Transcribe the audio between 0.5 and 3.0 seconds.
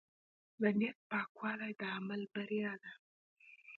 د نیت پاکوالی د عمل بریا ده.